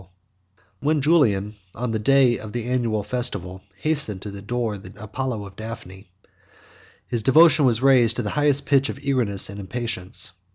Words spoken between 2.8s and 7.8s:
festival, hastened to adore the Apollo of Daphne, his devotion